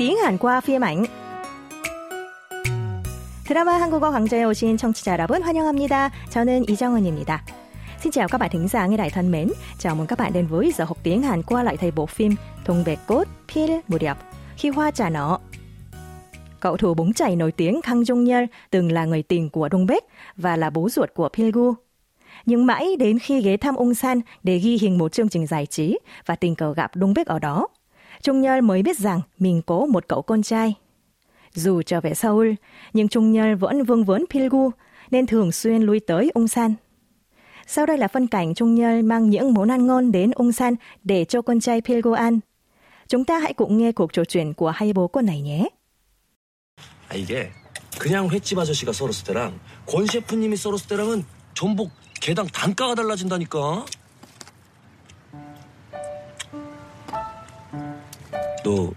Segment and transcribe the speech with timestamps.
[0.00, 1.04] tiếng Hàn qua phim ảnh.
[3.48, 6.10] 드라마 한국어 강좌에 오신 청취자 여러분 환영합니다.
[6.30, 7.44] 저는 이정은입니다.
[8.02, 9.48] Xin chào các bạn thính giả nghe đài thân mến.
[9.78, 12.34] Chào mừng các bạn đến với giờ học tiếng Hàn qua lại thầy bộ phim
[12.64, 13.24] Thùng Bệt Cốt
[13.54, 14.18] Pil Muryap
[14.56, 15.38] Khi Hoa Trà Nọ.
[16.60, 19.86] Cậu thủ bóng chảy nổi tiếng Kang Jong Yeol từng là người tình của Dong
[19.86, 20.04] Baek
[20.36, 21.74] và là bố ruột của Pilgu.
[22.46, 25.66] Nhưng mãi đến khi ghé thăm Ung San để ghi hình một chương trình giải
[25.66, 27.68] trí và tình cờ gặp Dong Baek ở đó,
[28.22, 30.74] Trung Nhơn mới biết rằng mình có một cậu con trai.
[31.54, 32.52] Dù trở về Seoul,
[32.92, 34.70] nhưng Trung Nhơn vẫn vương vấn Pilgu
[35.10, 36.74] nên thường xuyên lui tới Ung San.
[37.66, 40.74] Sau đây là phân cảnh Trung Nhơn mang những món ăn ngon đến Ung San
[41.04, 42.40] để cho con trai Pilgu ăn.
[43.08, 45.68] Chúng ta hãy cùng nghe cuộc trò chuyện của hai bố con này nhé.
[47.08, 47.50] 아, 이게
[47.98, 51.24] 그냥 횟집 아저씨가 썰었을 때랑 권 셰프님이 썰었을 때랑은
[51.54, 53.86] 전복 개당 단가가 달라진다니까.
[58.63, 58.93] 너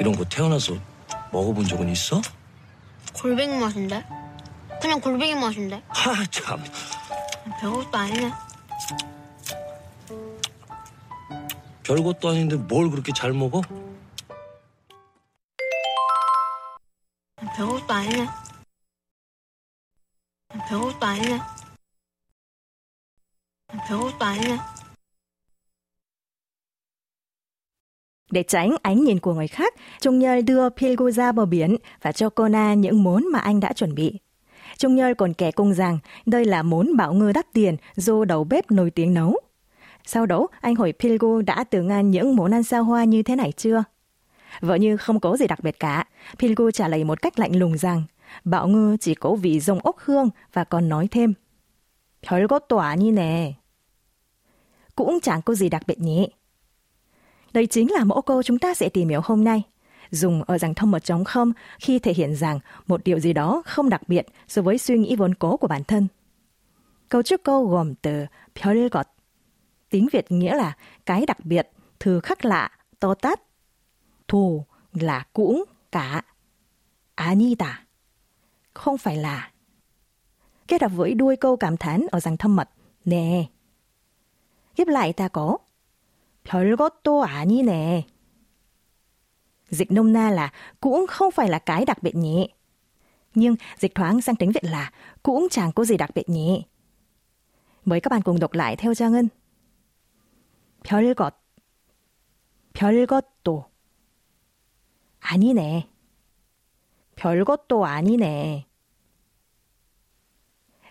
[0.00, 0.74] 이런 거 태어나서
[1.32, 2.20] 먹어본 적은 있어?
[3.14, 4.04] 골뱅이 맛인데?
[4.80, 5.82] 그냥 골뱅이 맛인데?
[5.88, 6.62] 하, 참.
[7.60, 8.32] 별것도 아니네.
[11.84, 13.62] 별것도 아닌데 뭘 그렇게 잘 먹어?
[17.56, 18.28] 별것도 아니네.
[20.68, 21.40] 별것도 아니네.
[23.86, 24.58] 별것도 아니네.
[28.31, 32.11] Để tránh ánh nhìn của người khác, Trung Nhơn đưa Pilgu ra bờ biển và
[32.11, 34.19] cho Kona những món mà anh đã chuẩn bị.
[34.77, 38.43] Trung Nhơn còn kể cung rằng đây là món bạo ngư đắt tiền do đầu
[38.43, 39.37] bếp nổi tiếng nấu.
[40.05, 43.35] Sau đó, anh hỏi Pilgu đã từng ăn những món ăn sao hoa như thế
[43.35, 43.83] này chưa?
[44.61, 46.07] Vợ như không có gì đặc biệt cả.
[46.39, 48.03] Pilgu trả lời một cách lạnh lùng rằng
[48.43, 51.33] bạo ngư chỉ có vị rồng ốc hương và còn nói thêm.
[52.23, 53.57] 별것도 아니네.
[54.95, 56.27] Cũng chẳng có gì đặc biệt nhỉ.
[57.57, 59.63] Đây chính là mẫu câu chúng ta sẽ tìm hiểu hôm nay.
[60.11, 63.63] Dùng ở dạng thông một trống không khi thể hiện rằng một điều gì đó
[63.65, 66.07] không đặc biệt so với suy nghĩ vốn cố của bản thân.
[67.09, 68.25] Câu trước câu gồm từ
[68.55, 69.07] 별것.
[69.89, 71.69] Tiếng Việt nghĩa là cái đặc biệt,
[71.99, 73.41] thứ khác lạ, to tát.
[74.27, 76.23] Thù là cũng, cả.
[77.15, 77.85] 아니다.
[78.73, 79.51] Không phải là.
[80.67, 82.69] Kết hợp với đuôi câu cảm thán ở dạng thâm mật.
[83.05, 83.45] Nè.
[84.75, 85.57] Ghép lại ta có
[86.47, 88.05] 별것도 아니네.
[89.69, 90.51] Dịch nôm na là
[90.81, 92.49] cũng không phải là cái đặc biệt nhỉ.
[93.35, 94.91] Nhưng dịch thoáng sang tiếng Việt là
[95.23, 96.65] cũng chẳng có gì đặc biệt nhỉ.
[97.85, 99.27] Mời các bạn cùng đọc lại theo Trang Ngân.
[100.83, 101.33] 별것
[102.73, 103.65] 별것도
[105.19, 105.87] 아니네.
[107.15, 108.65] 별것도 아니네.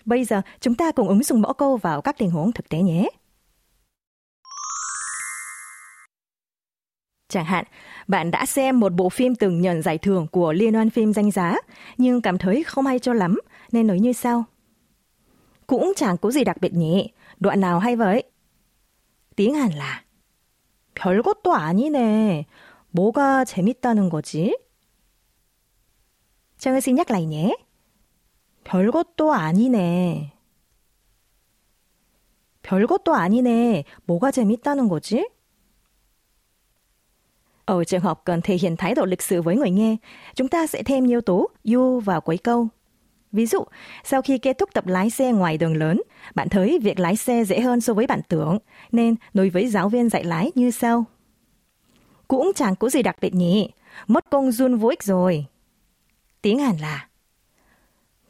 [0.05, 2.83] Bây giờ chúng ta cùng ứng dụng mẫu câu vào các tình huống thực tế
[2.83, 3.09] nhé.
[7.29, 7.65] Chẳng hạn,
[8.09, 11.31] bạn đã xem một bộ phim từng nhận giải thưởng của Liên hoan phim danh
[11.31, 11.57] giá,
[11.99, 13.41] nhưng cảm thấy không hay cho lắm,
[13.73, 14.45] nên nói như sau.
[15.67, 17.09] Cũng chẳng có gì đặc biệt nhỉ,
[17.41, 18.25] đoạn nào hay vậy?
[19.37, 20.05] Tiếng Hàn là
[20.95, 22.47] 별것도 아니네.
[22.91, 24.55] 뭐가 재밌다는 거지?
[26.59, 27.57] Trang xin nhắc lại nhé.
[28.65, 30.33] 별것도 아니네.
[32.63, 33.85] 별것도 아니네.
[34.07, 35.29] 뭐가 재밌다는 거지?
[37.67, 39.97] Ở trường hợp cần thể hiện thái độ lịch sự với người nghe,
[40.35, 42.69] chúng ta sẽ thêm yếu tố you vào cuối câu.
[43.33, 43.65] Ví dụ,
[44.05, 46.03] sau khi kết thúc tập lái xe ngoài đường lớn,
[46.35, 48.59] bạn thấy việc lái xe dễ hơn so với bạn tưởng,
[48.93, 51.05] nên đối với giáo viên dạy lái như sau.
[52.29, 53.71] Cũng chẳng có gì đặc biệt nhỉ,
[54.07, 55.47] mất công run vô ích rồi.
[56.43, 57.09] Tiếng Hàn là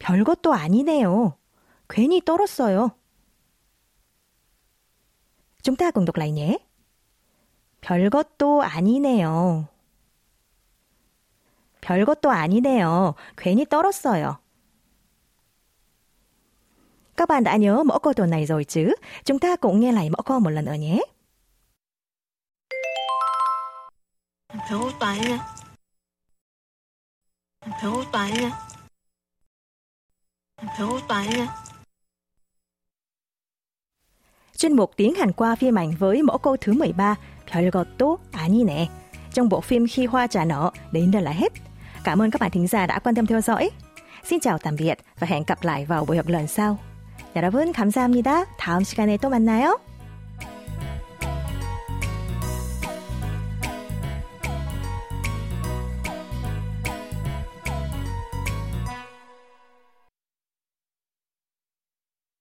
[0.02, 1.32] 별것도 아니네요.
[1.88, 2.90] 괜히 떨었어요.
[5.62, 6.58] Chúng ta cùng đọc lại nhé.
[7.80, 9.66] 별것도 아니네요.
[11.80, 13.14] 별것도 아니네요.
[13.36, 14.38] 괜히 떨었어요.
[17.16, 18.94] Các bạn đã nhớ mẫu câu tuần này rồi chứ?
[19.24, 21.00] Chúng ta cũng nghe lại mẫu câu một lần nữa nhé.
[24.68, 25.38] 별것도 아니네.
[27.80, 28.50] 별것도 아니네.
[30.76, 31.48] 별것도 아니네.
[34.56, 37.16] Chuyên mục tiếng Hàn qua phim ảnh với mẫu câu thứ 13
[37.46, 38.88] 별것도 아니네.
[39.32, 41.52] Trong bộ phim Khi hoa trà nở đến đây là hết.
[42.04, 43.70] Cảm ơn các bạn thính giả đã quan tâm theo dõi.
[44.24, 46.78] Xin chào tạm biệt và hẹn gặp lại vào buổi học lần sau.
[47.34, 48.44] 여러분 감사합니다.
[48.58, 49.78] 다음 시간에 또 만나요.